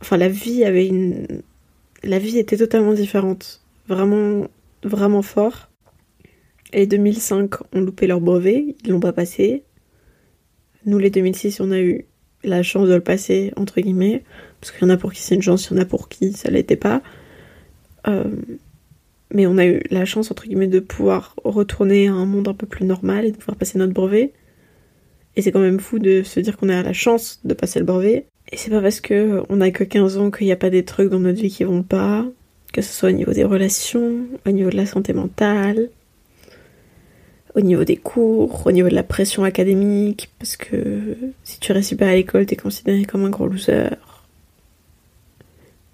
Enfin, 0.00 0.16
la 0.16 0.28
vie 0.28 0.64
avait 0.64 0.86
une. 0.86 1.42
La 2.02 2.18
vie 2.18 2.38
était 2.38 2.56
totalement 2.56 2.94
différente. 2.94 3.62
Vraiment, 3.88 4.48
vraiment 4.82 5.22
fort. 5.22 5.68
Et 6.72 6.86
2005 6.86 7.50
ont 7.74 7.80
loupé 7.80 8.06
leur 8.06 8.20
brevet, 8.20 8.76
ils 8.84 8.90
l'ont 8.90 9.00
pas 9.00 9.12
passé. 9.12 9.64
Nous, 10.86 10.98
les 10.98 11.10
2006, 11.10 11.60
on 11.60 11.70
a 11.70 11.80
eu 11.80 12.06
la 12.44 12.62
chance 12.62 12.88
de 12.88 12.94
le 12.94 13.02
passer, 13.02 13.52
entre 13.56 13.80
guillemets. 13.80 14.24
Parce 14.62 14.70
qu'il 14.70 14.82
y 14.82 14.84
en 14.84 14.94
a 14.94 14.96
pour 14.96 15.12
qui 15.12 15.20
c'est 15.20 15.34
une 15.34 15.42
chance, 15.42 15.66
il 15.66 15.74
y 15.74 15.76
en 15.76 15.82
a 15.82 15.84
pour 15.84 16.08
qui 16.08 16.32
ça 16.34 16.48
l'était 16.48 16.76
pas. 16.76 17.02
Euh, 18.06 18.22
mais 19.34 19.48
on 19.48 19.58
a 19.58 19.66
eu 19.66 19.82
la 19.90 20.04
chance, 20.04 20.30
entre 20.30 20.44
guillemets, 20.44 20.68
de 20.68 20.78
pouvoir 20.78 21.34
retourner 21.42 22.06
à 22.06 22.12
un 22.12 22.26
monde 22.26 22.46
un 22.46 22.54
peu 22.54 22.66
plus 22.66 22.84
normal 22.84 23.24
et 23.24 23.32
de 23.32 23.36
pouvoir 23.36 23.56
passer 23.56 23.76
notre 23.76 23.92
brevet. 23.92 24.32
Et 25.34 25.42
c'est 25.42 25.50
quand 25.50 25.58
même 25.58 25.80
fou 25.80 25.98
de 25.98 26.22
se 26.22 26.38
dire 26.38 26.56
qu'on 26.56 26.68
a 26.68 26.80
la 26.80 26.92
chance 26.92 27.40
de 27.42 27.54
passer 27.54 27.80
le 27.80 27.86
brevet. 27.86 28.26
Et 28.52 28.56
c'est 28.56 28.70
pas 28.70 28.80
parce 28.80 29.00
que 29.00 29.42
on 29.48 29.60
a 29.60 29.72
que 29.72 29.82
15 29.82 30.18
ans 30.18 30.30
qu'il 30.30 30.46
n'y 30.46 30.52
a 30.52 30.56
pas 30.56 30.70
des 30.70 30.84
trucs 30.84 31.10
dans 31.10 31.18
notre 31.18 31.40
vie 31.40 31.50
qui 31.50 31.64
vont 31.64 31.82
pas, 31.82 32.24
que 32.72 32.82
ce 32.82 32.92
soit 32.92 33.08
au 33.08 33.12
niveau 33.12 33.32
des 33.32 33.42
relations, 33.42 34.18
au 34.46 34.50
niveau 34.52 34.70
de 34.70 34.76
la 34.76 34.86
santé 34.86 35.12
mentale, 35.12 35.88
au 37.56 37.62
niveau 37.62 37.82
des 37.82 37.96
cours, 37.96 38.64
au 38.64 38.70
niveau 38.70 38.88
de 38.88 38.94
la 38.94 39.02
pression 39.02 39.42
académique, 39.42 40.30
parce 40.38 40.56
que 40.56 41.16
si 41.42 41.58
tu 41.58 41.72
restes 41.72 41.96
pas 41.96 42.08
à 42.08 42.14
l'école, 42.14 42.46
t'es 42.46 42.56
considéré 42.56 43.04
comme 43.04 43.24
un 43.24 43.30
gros 43.30 43.48
loser 43.48 43.88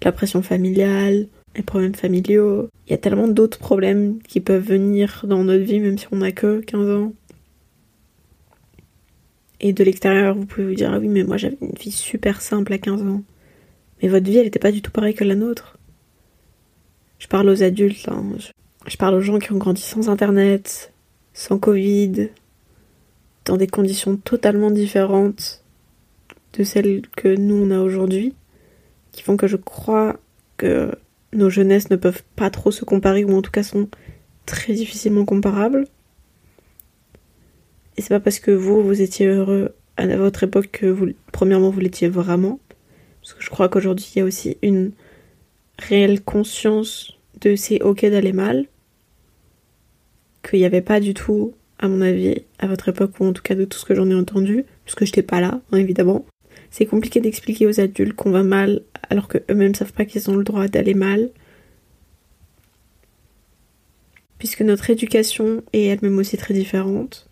la 0.03 0.11
pression 0.11 0.41
familiale, 0.41 1.27
les 1.55 1.63
problèmes 1.63 1.95
familiaux. 1.95 2.69
Il 2.87 2.91
y 2.91 2.93
a 2.93 2.97
tellement 2.97 3.27
d'autres 3.27 3.59
problèmes 3.59 4.21
qui 4.23 4.39
peuvent 4.39 4.63
venir 4.65 5.25
dans 5.27 5.43
notre 5.43 5.63
vie, 5.63 5.79
même 5.79 5.97
si 5.97 6.07
on 6.11 6.17
n'a 6.17 6.31
que 6.31 6.61
15 6.61 6.89
ans. 6.89 7.13
Et 9.61 9.73
de 9.73 9.83
l'extérieur, 9.83 10.35
vous 10.35 10.45
pouvez 10.45 10.67
vous 10.67 10.75
dire, 10.75 10.91
ah 10.93 10.99
oui, 10.99 11.09
mais 11.09 11.23
moi 11.23 11.37
j'avais 11.37 11.57
une 11.61 11.73
vie 11.77 11.91
super 11.91 12.41
simple 12.41 12.71
à 12.73 12.77
15 12.77 13.01
ans. 13.03 13.23
Mais 14.01 14.07
votre 14.07 14.25
vie, 14.25 14.37
elle 14.37 14.45
n'était 14.45 14.59
pas 14.59 14.71
du 14.71 14.81
tout 14.81 14.91
pareille 14.91 15.15
que 15.15 15.25
la 15.25 15.35
nôtre. 15.35 15.77
Je 17.19 17.27
parle 17.27 17.49
aux 17.49 17.63
adultes, 17.63 18.07
hein. 18.07 18.23
je 18.87 18.95
parle 18.95 19.15
aux 19.15 19.21
gens 19.21 19.39
qui 19.39 19.51
ont 19.51 19.57
grandi 19.57 19.81
sans 19.81 20.07
Internet, 20.07 20.93
sans 21.33 21.59
Covid, 21.59 22.29
dans 23.43 23.57
des 23.57 23.67
conditions 23.67 24.15
totalement 24.15 24.71
différentes 24.71 25.65
de 26.57 26.63
celles 26.63 27.01
que 27.17 27.35
nous 27.35 27.55
on 27.55 27.71
a 27.71 27.79
aujourd'hui 27.79 28.33
qui 29.11 29.23
font 29.23 29.37
que 29.37 29.47
je 29.47 29.55
crois 29.55 30.17
que 30.57 30.91
nos 31.33 31.49
jeunesses 31.49 31.89
ne 31.89 31.95
peuvent 31.95 32.23
pas 32.35 32.49
trop 32.49 32.71
se 32.71 32.85
comparer, 32.85 33.23
ou 33.23 33.35
en 33.35 33.41
tout 33.41 33.51
cas 33.51 33.63
sont 33.63 33.87
très 34.45 34.73
difficilement 34.73 35.25
comparables. 35.25 35.85
Et 37.97 38.01
c'est 38.01 38.09
pas 38.09 38.19
parce 38.19 38.39
que 38.39 38.51
vous, 38.51 38.81
vous 38.83 39.01
étiez 39.01 39.27
heureux 39.27 39.75
à 39.97 40.07
votre 40.15 40.43
époque 40.43 40.69
que 40.71 40.85
vous, 40.85 41.07
premièrement, 41.31 41.69
vous 41.69 41.81
l'étiez 41.81 42.07
vraiment. 42.07 42.59
Parce 43.21 43.33
que 43.33 43.43
je 43.43 43.49
crois 43.49 43.67
qu'aujourd'hui, 43.67 44.09
il 44.15 44.19
y 44.19 44.21
a 44.21 44.25
aussi 44.25 44.57
une 44.61 44.91
réelle 45.77 46.21
conscience 46.21 47.17
de 47.41 47.55
c'est 47.55 47.81
ok 47.81 48.05
d'aller 48.05 48.33
mal. 48.33 48.65
Qu'il 50.43 50.59
n'y 50.59 50.65
avait 50.65 50.81
pas 50.81 51.01
du 51.01 51.13
tout, 51.13 51.53
à 51.79 51.87
mon 51.89 52.01
avis, 52.01 52.43
à 52.59 52.67
votre 52.67 52.87
époque, 52.89 53.19
ou 53.19 53.25
en 53.25 53.33
tout 53.33 53.41
cas 53.43 53.55
de 53.55 53.65
tout 53.65 53.77
ce 53.77 53.85
que 53.85 53.93
j'en 53.93 54.09
ai 54.09 54.15
entendu, 54.15 54.63
puisque 54.85 55.03
j'étais 55.03 55.21
pas 55.21 55.41
là, 55.41 55.59
hein, 55.71 55.77
évidemment. 55.77 56.25
C'est 56.71 56.85
compliqué 56.85 57.19
d'expliquer 57.19 57.65
aux 57.67 57.79
adultes 57.79 58.15
qu'on 58.15 58.31
va 58.31 58.43
mal 58.43 58.81
alors 59.09 59.27
qu'eux-mêmes 59.27 59.75
savent 59.75 59.93
pas 59.93 60.05
qu'ils 60.05 60.29
ont 60.29 60.35
le 60.35 60.43
droit 60.43 60.67
d'aller 60.67 60.93
mal. 60.93 61.29
Puisque 64.37 64.61
notre 64.61 64.89
éducation 64.89 65.63
est 65.73 65.85
elle-même 65.85 66.17
aussi 66.17 66.37
très 66.37 66.53
différente. 66.53 67.29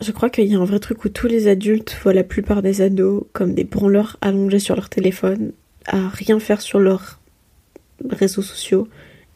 Je 0.00 0.10
crois 0.12 0.30
qu'il 0.30 0.46
y 0.46 0.54
a 0.54 0.58
un 0.58 0.64
vrai 0.64 0.80
truc 0.80 1.04
où 1.04 1.08
tous 1.08 1.26
les 1.28 1.46
adultes 1.46 1.96
voient 2.02 2.14
la 2.14 2.24
plupart 2.24 2.62
des 2.62 2.82
ados 2.82 3.24
comme 3.32 3.54
des 3.54 3.64
branleurs 3.64 4.16
allongés 4.20 4.58
sur 4.58 4.74
leur 4.74 4.88
téléphone, 4.88 5.52
à 5.86 6.08
rien 6.08 6.40
faire 6.40 6.60
sur 6.60 6.80
leurs 6.80 7.20
réseaux 8.10 8.42
sociaux 8.42 8.88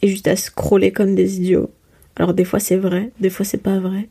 et 0.02 0.08
juste 0.08 0.26
à 0.26 0.36
scroller 0.36 0.92
comme 0.92 1.14
des 1.14 1.36
idiots. 1.36 1.70
Alors 2.16 2.34
des 2.34 2.44
fois 2.44 2.58
c'est 2.58 2.76
vrai, 2.76 3.12
des 3.20 3.30
fois 3.30 3.44
c'est 3.44 3.62
pas 3.62 3.78
vrai. 3.78 4.08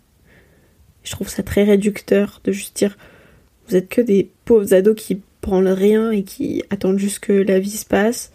Je 1.03 1.11
trouve 1.11 1.27
ça 1.29 1.43
très 1.43 1.63
réducteur 1.63 2.41
de 2.43 2.51
juste 2.51 2.77
dire 2.77 2.97
vous 3.67 3.75
êtes 3.75 3.89
que 3.89 4.01
des 4.01 4.29
pauvres 4.45 4.73
ados 4.73 4.95
qui 4.95 5.21
prennent 5.41 5.67
rien 5.67 6.11
et 6.11 6.23
qui 6.23 6.63
attendent 6.69 6.99
juste 6.99 7.19
que 7.19 7.33
la 7.33 7.59
vie 7.59 7.69
se 7.69 7.85
passe. 7.85 8.31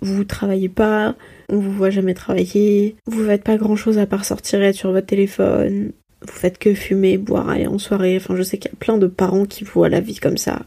Vous 0.00 0.24
travaillez 0.24 0.68
pas, 0.68 1.16
on 1.48 1.58
vous 1.58 1.72
voit 1.72 1.90
jamais 1.90 2.14
travailler, 2.14 2.96
vous 3.06 3.24
faites 3.24 3.42
pas 3.42 3.56
grand 3.56 3.76
chose 3.76 3.98
à 3.98 4.06
part 4.06 4.24
sortir 4.24 4.62
et 4.62 4.66
être 4.66 4.76
sur 4.76 4.92
votre 4.92 5.06
téléphone, 5.06 5.92
vous 6.22 6.32
faites 6.32 6.58
que 6.58 6.74
fumer, 6.74 7.18
boire, 7.18 7.48
aller 7.48 7.66
en 7.66 7.78
soirée. 7.78 8.16
Enfin, 8.16 8.36
je 8.36 8.42
sais 8.42 8.58
qu'il 8.58 8.70
y 8.70 8.74
a 8.74 8.78
plein 8.78 8.98
de 8.98 9.06
parents 9.06 9.44
qui 9.44 9.64
voient 9.64 9.88
la 9.88 10.00
vie 10.00 10.16
comme 10.16 10.36
ça. 10.36 10.66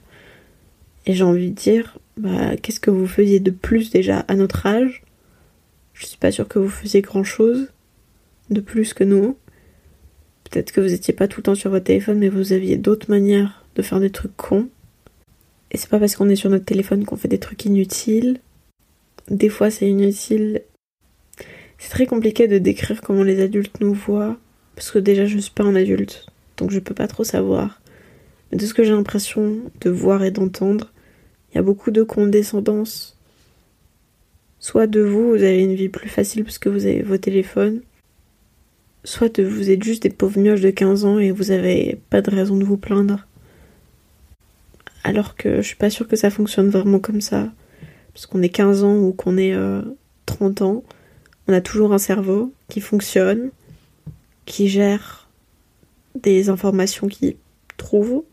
Et 1.05 1.13
j'ai 1.13 1.23
envie 1.23 1.49
de 1.49 1.55
dire, 1.55 1.97
bah, 2.17 2.55
qu'est-ce 2.57 2.79
que 2.79 2.91
vous 2.91 3.07
faisiez 3.07 3.39
de 3.39 3.51
plus 3.51 3.89
déjà 3.89 4.19
à 4.27 4.35
notre 4.35 4.65
âge? 4.65 5.03
Je 5.93 6.05
suis 6.05 6.17
pas 6.17 6.31
sûre 6.31 6.47
que 6.47 6.59
vous 6.59 6.69
faisiez 6.69 7.01
grand 7.01 7.23
chose 7.23 7.67
de 8.49 8.61
plus 8.61 8.93
que 8.93 9.03
nous. 9.03 9.37
Peut-être 10.49 10.71
que 10.71 10.81
vous 10.81 10.93
étiez 10.93 11.13
pas 11.13 11.27
tout 11.27 11.39
le 11.39 11.43
temps 11.43 11.55
sur 11.55 11.69
votre 11.69 11.85
téléphone, 11.85 12.19
mais 12.19 12.29
vous 12.29 12.53
aviez 12.53 12.77
d'autres 12.77 13.09
manières 13.09 13.60
de 13.75 13.81
faire 13.81 13.99
des 13.99 14.09
trucs 14.09 14.35
cons. 14.35 14.69
Et 15.71 15.77
c'est 15.77 15.89
pas 15.89 15.99
parce 15.99 16.15
qu'on 16.15 16.29
est 16.29 16.35
sur 16.35 16.49
notre 16.49 16.65
téléphone 16.65 17.05
qu'on 17.05 17.15
fait 17.15 17.27
des 17.27 17.39
trucs 17.39 17.65
inutiles. 17.65 18.39
Des 19.29 19.49
fois, 19.49 19.71
c'est 19.71 19.89
inutile. 19.89 20.63
C'est 21.77 21.89
très 21.89 22.05
compliqué 22.05 22.47
de 22.47 22.57
décrire 22.57 23.01
comment 23.01 23.23
les 23.23 23.41
adultes 23.41 23.79
nous 23.79 23.93
voient 23.93 24.37
parce 24.75 24.91
que 24.91 24.99
déjà, 24.99 25.25
je 25.25 25.37
suis 25.37 25.51
pas 25.51 25.63
un 25.63 25.75
adulte, 25.75 26.25
donc 26.57 26.71
je 26.71 26.79
peux 26.79 26.93
pas 26.93 27.07
trop 27.07 27.23
savoir. 27.23 27.81
Mais 28.51 28.57
de 28.57 28.65
ce 28.65 28.73
que 28.73 28.83
j'ai 28.83 28.91
l'impression 28.91 29.59
de 29.79 29.89
voir 29.89 30.23
et 30.23 30.31
d'entendre, 30.31 30.91
il 31.51 31.55
y 31.55 31.59
a 31.59 31.63
beaucoup 31.63 31.91
de 31.91 32.03
condescendance. 32.03 33.17
Soit 34.59 34.87
de 34.87 35.01
vous, 35.01 35.29
vous 35.29 35.43
avez 35.43 35.61
une 35.61 35.75
vie 35.75 35.89
plus 35.89 36.09
facile 36.09 36.43
parce 36.43 36.59
que 36.59 36.69
vous 36.69 36.85
avez 36.85 37.01
vos 37.01 37.17
téléphones, 37.17 37.81
soit 39.03 39.35
de 39.35 39.43
vous 39.43 39.71
êtes 39.71 39.83
juste 39.83 40.03
des 40.03 40.09
pauvres 40.09 40.39
mioches 40.39 40.61
de 40.61 40.69
15 40.69 41.05
ans 41.05 41.19
et 41.19 41.31
vous 41.31 41.51
avez 41.51 41.99
pas 42.09 42.21
de 42.21 42.31
raison 42.31 42.57
de 42.57 42.63
vous 42.63 42.77
plaindre. 42.77 43.27
Alors 45.03 45.35
que 45.35 45.57
je 45.57 45.67
suis 45.67 45.75
pas 45.75 45.89
sûre 45.89 46.07
que 46.07 46.15
ça 46.15 46.29
fonctionne 46.29 46.69
vraiment 46.69 46.99
comme 46.99 47.21
ça. 47.21 47.51
Parce 48.13 48.25
qu'on 48.25 48.41
est 48.41 48.49
15 48.49 48.83
ans 48.83 48.97
ou 48.97 49.13
qu'on 49.13 49.37
est 49.37 49.55
30 50.25 50.61
euh, 50.61 50.65
ans, 50.65 50.83
on 51.47 51.53
a 51.53 51.61
toujours 51.61 51.93
un 51.93 51.97
cerveau 51.97 52.53
qui 52.67 52.81
fonctionne, 52.81 53.51
qui 54.45 54.67
gère 54.67 55.29
des 56.15 56.49
informations 56.49 57.07
qu'il 57.07 57.35
trouve, 57.77 58.23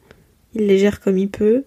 il 0.54 0.66
les 0.66 0.78
gère 0.78 1.00
comme 1.00 1.16
il 1.16 1.30
peut. 1.30 1.64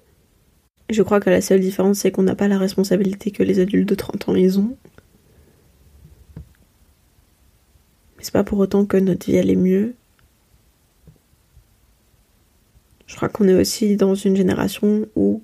Je 0.89 1.01
crois 1.03 1.19
que 1.19 1.29
la 1.29 1.41
seule 1.41 1.61
différence, 1.61 1.99
c'est 1.99 2.11
qu'on 2.11 2.23
n'a 2.23 2.35
pas 2.35 2.49
la 2.49 2.57
responsabilité 2.57 3.31
que 3.31 3.43
les 3.43 3.59
adultes 3.59 3.87
de 3.87 3.95
30 3.95 4.29
ans 4.29 4.35
ils 4.35 4.59
ont. 4.59 4.75
Mais 8.17 8.23
c'est 8.23 8.33
pas 8.33 8.43
pour 8.43 8.59
autant 8.59 8.85
que 8.85 8.97
notre 8.97 9.25
vie 9.25 9.37
elle 9.37 9.49
est 9.49 9.55
mieux. 9.55 9.95
Je 13.11 13.17
crois 13.17 13.27
qu'on 13.27 13.49
est 13.49 13.53
aussi 13.53 13.97
dans 13.97 14.15
une 14.15 14.37
génération 14.37 15.05
où 15.17 15.43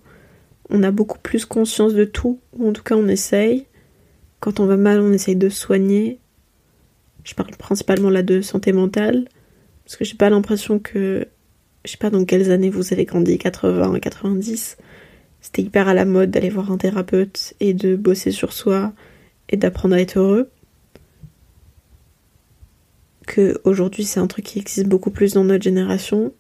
on 0.69 0.83
a 0.83 0.91
beaucoup 0.91 1.19
plus 1.19 1.43
conscience 1.43 1.93
de 1.93 2.05
tout, 2.05 2.39
ou 2.53 2.69
en 2.69 2.71
tout 2.71 2.81
cas 2.81 2.95
on 2.95 3.09
essaye. 3.09 3.65
Quand 4.39 4.62
on 4.62 4.65
va 4.67 4.77
mal, 4.77 5.01
on 5.01 5.12
essaye 5.12 5.36
de 5.36 5.50
soigner. 5.50 6.21
Je 7.25 7.36
parle 7.36 7.51
principalement 7.57 8.09
là 8.09 8.24
de 8.24 8.39
santé 8.39 8.71
mentale, 8.71 9.27
parce 9.83 9.97
que 9.97 10.05
j'ai 10.05 10.15
pas 10.15 10.29
l'impression 10.29 10.79
que. 10.79 11.27
Je 11.83 11.91
sais 11.91 11.97
pas 11.97 12.09
dans 12.09 12.24
quelles 12.24 12.51
années 12.51 12.69
vous 12.69 12.93
avez 12.93 13.03
grandi, 13.03 13.38
80, 13.38 14.00
90. 14.00 14.77
C'était 15.41 15.62
hyper 15.62 15.89
à 15.89 15.93
la 15.93 16.05
mode 16.05 16.31
d'aller 16.31 16.50
voir 16.50 16.71
un 16.71 16.77
thérapeute 16.77 17.53
et 17.59 17.74
de 17.74 17.97
bosser 17.97 18.31
sur 18.31 18.53
soi 18.53 18.93
et 19.50 19.57
d'apprendre 19.57 19.95
à 19.95 20.00
être 20.00 20.17
heureux. 20.17 20.50
Que 23.25 23.59
aujourd'hui 23.65 24.05
c'est 24.05 24.21
un 24.21 24.27
truc 24.27 24.45
qui 24.45 24.59
existe 24.59 24.88
beaucoup 24.88 25.12
plus 25.12 25.33
dans 25.33 25.43
notre 25.43 25.65
génération. 25.65 26.31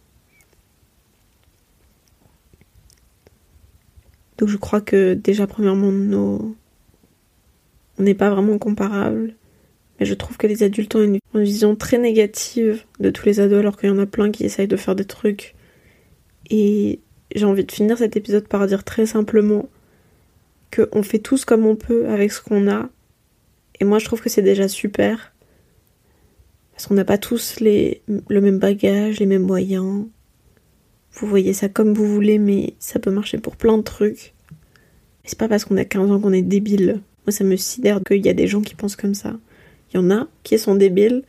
Donc 4.37 4.49
je 4.49 4.57
crois 4.57 4.81
que 4.81 5.13
déjà 5.13 5.47
premièrement 5.47 5.91
nos 5.91 6.55
on 7.99 8.03
n'est 8.03 8.13
pas 8.13 8.29
vraiment 8.29 8.57
comparables 8.57 9.33
mais 9.99 10.05
je 10.05 10.13
trouve 10.13 10.37
que 10.37 10.47
les 10.47 10.63
adultes 10.63 10.95
ont 10.95 11.01
une, 11.01 11.19
vision 11.33 11.75
très 11.75 11.97
négative 11.97 12.83
de 12.99 13.09
tous 13.09 13.25
les 13.25 13.39
ados, 13.39 13.59
alors 13.59 13.77
qu'il 13.77 13.89
y 13.89 13.91
en 13.91 13.99
a 13.99 14.05
plein 14.05 14.31
qui 14.31 14.43
essayent 14.43 14.67
de 14.67 14.75
faire 14.75 14.95
des 14.95 15.05
trucs. 15.05 15.55
Et 16.49 16.99
j'ai 17.35 17.45
envie 17.45 17.63
de 17.63 17.71
finir 17.71 17.97
cet 17.97 18.15
épisode 18.15 18.47
par 18.47 18.65
dire 18.65 18.83
très 18.83 19.05
simplement 19.05 19.69
qu'on 20.75 21.03
fait 21.03 21.19
tous 21.19 21.45
comme 21.45 21.65
on 21.65 21.75
peut 21.75 22.07
avec 22.07 22.31
ce 22.31 22.41
qu'on 22.41 22.67
a. 22.69 22.89
Et 23.79 23.85
moi, 23.85 23.99
je 23.99 24.05
trouve 24.05 24.21
que 24.21 24.29
c'est 24.29 24.41
déjà 24.41 24.67
super. 24.67 25.33
Parce 26.71 26.87
qu'on 26.87 26.95
n'a 26.95 27.05
pas 27.05 27.17
tous 27.17 27.59
les, 27.59 28.01
le 28.07 28.41
même 28.41 28.59
bagage, 28.59 29.19
les 29.19 29.25
mêmes 29.25 29.43
moyens. 29.43 30.05
Vous 31.19 31.25
voyez 31.25 31.53
ça 31.53 31.67
comme 31.67 31.93
vous 31.93 32.07
voulez, 32.07 32.37
mais 32.37 32.75
ça 32.77 32.99
peut 32.99 33.09
marcher 33.09 33.39
pour 33.39 33.55
plein 33.55 33.79
de 33.79 33.83
trucs. 33.83 34.35
Et 35.25 35.29
c'est 35.29 35.37
pas 35.37 35.47
parce 35.47 35.65
qu'on 35.65 35.77
a 35.77 35.85
15 35.85 36.11
ans 36.11 36.19
qu'on 36.19 36.31
est 36.31 36.43
débile. 36.43 37.01
Moi, 37.25 37.31
ça 37.31 37.43
me 37.43 37.55
sidère 37.55 38.01
qu'il 38.05 38.23
y 38.23 38.29
a 38.29 38.33
des 38.33 38.45
gens 38.45 38.61
qui 38.61 38.75
pensent 38.75 38.95
comme 38.95 39.15
ça. 39.15 39.35
Il 39.89 39.97
y 39.97 39.99
en 39.99 40.11
a 40.11 40.27
qui 40.43 40.59
sont 40.59 40.75
débiles, 40.75 41.23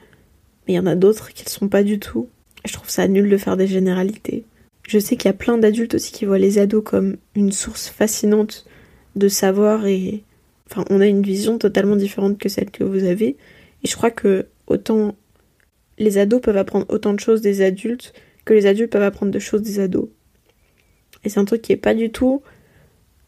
mais 0.67 0.75
il 0.75 0.77
y 0.77 0.79
en 0.79 0.87
a 0.87 0.95
d'autres 0.95 1.33
qui 1.33 1.43
ne 1.43 1.49
sont 1.49 1.69
pas 1.69 1.83
du 1.83 1.99
tout. 1.99 2.29
je 2.67 2.73
trouve 2.75 2.91
ça 2.91 3.09
nul 3.09 3.31
de 3.31 3.37
faire 3.39 3.57
des 3.57 3.67
généralités. 3.67 4.45
Je 4.87 4.99
sais 4.99 5.17
qu'il 5.17 5.27
y 5.27 5.31
a 5.31 5.35
plein 5.35 5.57
d'adultes 5.57 5.95
aussi 5.95 6.13
qui 6.13 6.27
voient 6.27 6.39
les 6.39 6.59
ados 6.59 6.85
comme 6.85 7.17
une 7.35 7.53
source 7.53 7.89
fascinante 7.89 8.67
de 9.17 9.29
savoir 9.29 9.87
et. 9.87 10.23
Enfin, 10.71 10.85
on 10.91 11.01
a 11.01 11.07
une 11.07 11.23
vision 11.23 11.57
totalement 11.57 11.97
différente 11.97 12.37
que 12.37 12.51
celle 12.51 12.71
que 12.71 12.85
vous 12.85 13.05
avez. 13.05 13.39
Et 13.83 13.89
je 13.89 13.97
crois 13.97 14.11
que 14.11 14.47
autant 14.67 15.17
les 15.97 16.19
ados 16.19 16.43
peuvent 16.43 16.59
apprendre 16.59 16.85
autant 16.91 17.15
de 17.15 17.21
choses 17.21 17.41
des 17.41 17.63
adultes 17.63 18.13
que 18.49 18.55
les 18.55 18.65
adultes 18.65 18.91
peuvent 18.91 19.03
apprendre 19.03 19.31
de 19.31 19.39
choses 19.39 19.61
des 19.61 19.79
ados. 19.79 20.09
Et 21.23 21.29
c'est 21.29 21.39
un 21.39 21.45
truc 21.45 21.61
qui 21.61 21.73
est 21.73 21.77
pas 21.77 21.95
du 21.95 22.11
tout 22.11 22.41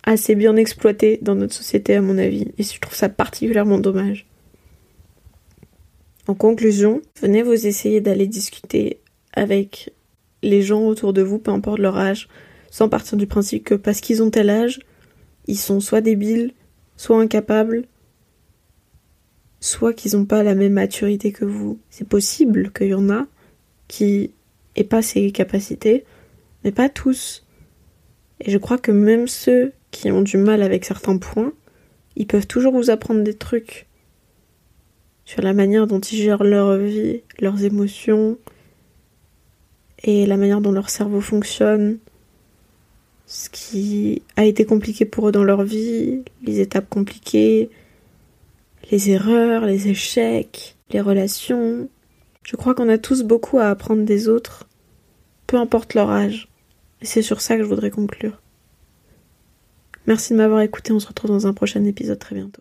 assez 0.03 0.35
bien 0.35 0.57
exploité 0.57 1.19
dans 1.21 1.35
notre 1.35 1.53
société 1.53 1.95
à 1.95 2.01
mon 2.01 2.17
avis. 2.17 2.49
Et 2.57 2.63
je 2.63 2.81
trouve 2.81 2.95
ça 2.95 3.11
particulièrement 3.11 3.79
dommage. 3.79 4.27
En 6.27 6.35
conclusion, 6.35 7.03
venez 7.21 7.43
vous 7.43 7.67
essayer 7.67 8.01
d'aller 8.01 8.27
discuter 8.27 9.01
avec 9.35 9.93
les 10.43 10.63
gens 10.63 10.87
autour 10.87 11.13
de 11.13 11.21
vous, 11.21 11.39
peu 11.39 11.51
importe 11.51 11.81
leur 11.81 11.99
âge, 11.99 12.29
sans 12.71 12.89
partir 12.89 13.19
du 13.19 13.27
principe 13.27 13.65
que 13.65 13.75
parce 13.75 14.01
qu'ils 14.01 14.23
ont 14.23 14.31
tel 14.31 14.49
âge, 14.49 14.81
ils 15.47 15.59
sont 15.59 15.81
soit 15.81 16.01
débiles, 16.01 16.55
soit 16.97 17.21
incapables, 17.21 17.85
soit 19.61 19.93
qu'ils 19.93 20.17
n'ont 20.17 20.25
pas 20.25 20.43
la 20.43 20.55
même 20.55 20.73
maturité 20.73 21.31
que 21.31 21.45
vous. 21.45 21.79
C'est 21.91 22.09
possible 22.09 22.73
qu'il 22.73 22.89
y 22.89 22.95
en 22.95 23.11
a 23.11 23.27
qui 23.87 24.33
pas 24.85 25.03
ces 25.03 25.31
capacités, 25.33 26.05
mais 26.65 26.73
pas 26.73 26.89
tous. 26.89 27.45
Et 28.41 28.51
je 28.51 28.59
crois 28.59 28.79
que 28.79 28.93
même 28.93 29.29
ceux 29.29 29.73
qui 29.91 30.11
ont 30.11 30.23
du 30.23 30.37
mal 30.37 30.63
avec 30.63 30.85
certains 30.85 31.19
points, 31.19 31.53
ils 32.17 32.27
peuvent 32.27 32.47
toujours 32.47 32.73
vous 32.73 32.91
apprendre 32.91 33.23
des 33.23 33.35
trucs 33.35 33.87
sur 35.25 35.43
la 35.43 35.53
manière 35.53 35.87
dont 35.87 36.01
ils 36.01 36.19
gèrent 36.19 36.45
leur 36.45 36.77
vie, 36.77 37.23
leurs 37.39 37.63
émotions 37.65 38.39
et 40.03 40.27
la 40.27 40.37
manière 40.37 40.61
dont 40.61 40.73
leur 40.73 40.91
cerveau 40.91 41.21
fonctionne, 41.21 41.99
ce 43.27 43.49
qui 43.51 44.23
a 44.37 44.45
été 44.45 44.65
compliqué 44.65 45.05
pour 45.05 45.29
eux 45.29 45.33
dans 45.33 45.45
leur 45.45 45.63
vie, 45.63 46.25
les 46.43 46.61
étapes 46.61 46.89
compliquées, 46.89 47.71
les 48.91 49.11
erreurs, 49.11 49.67
les 49.67 49.89
échecs, 49.89 50.77
les 50.91 51.01
relations. 51.01 51.89
Je 52.43 52.57
crois 52.57 52.75
qu'on 52.75 52.89
a 52.89 52.99
tous 52.99 53.23
beaucoup 53.23 53.59
à 53.59 53.67
apprendre 53.67 54.05
des 54.05 54.29
autres, 54.29 54.69
peu 55.51 55.57
importe 55.57 55.95
leur 55.95 56.11
âge. 56.11 56.49
Et 57.03 57.07
c'est 57.07 57.23
sur 57.23 57.41
ça 57.41 57.57
que 57.57 57.65
je 57.65 57.69
voudrais 57.69 57.91
conclure. 57.91 58.41
Merci 60.07 60.33
de 60.33 60.39
m'avoir 60.39 60.61
écouté, 60.61 60.93
on 60.93 61.01
se 61.01 61.09
retrouve 61.09 61.33
dans 61.33 61.49
un 61.49 61.53
prochain 61.53 61.85
épisode 61.85 62.21
très 62.21 62.37
bientôt. 62.37 62.59